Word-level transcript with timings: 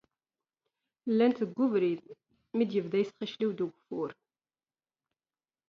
Llant 1.11 1.37
deg 1.41 1.57
ubrid 1.65 2.01
mi 2.55 2.63
d-tebda 2.65 2.99
tesxicliw-d 3.07 3.59
legerra. 3.69 4.15